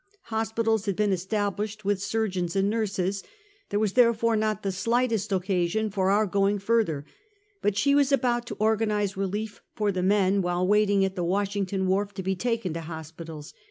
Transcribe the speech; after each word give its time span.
Hospitals 0.33 0.87
had 0.87 0.95
been 0.95 1.11
established, 1.11 1.85
with 1.85 2.01
surgeons 2.01 2.55
and 2.55 2.67
nurses. 2.71 3.21
There 3.69 3.79
was 3.79 3.93
therefore 3.93 4.35
not 4.35 4.63
the 4.63 4.71
slightest 4.71 5.31
occasion 5.31 5.91
for 5.91 6.09
our 6.09 6.25
going 6.25 6.57
further; 6.57 7.05
but 7.61 7.77
she 7.77 7.93
was 7.93 8.11
about 8.11 8.47
to 8.47 8.55
organize 8.57 9.15
relief 9.15 9.61
for 9.75 9.91
the 9.91 10.01
men 10.01 10.41
while 10.41 10.67
waiting 10.67 11.05
at 11.05 11.15
the 11.15 11.23
Washington 11.23 11.85
wharf 11.85 12.15
to 12.15 12.23
be 12.23 12.35
taken 12.35 12.73
to 12.73 12.81
hospitals. 12.81 13.53